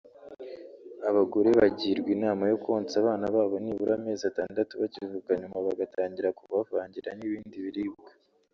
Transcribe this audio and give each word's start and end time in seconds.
Abagore 1.09 1.49
bagirwa 1.59 2.09
inama 2.17 2.43
yo 2.51 2.57
konsa 2.65 2.93
abana 3.01 3.25
babo 3.35 3.55
nibura 3.63 3.93
amezi 3.99 4.23
atandatu 4.31 4.73
bakivuka 4.81 5.29
nyuma 5.41 5.57
bagatangira 5.67 6.35
kubavangira 6.37 7.09
n’ibindi 7.17 7.57
biribwa 7.65 8.09